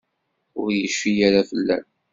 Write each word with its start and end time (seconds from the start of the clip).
Ur 0.61 0.69
yecfi 0.77 1.11
ara 1.27 1.41
fell-am. 1.49 1.85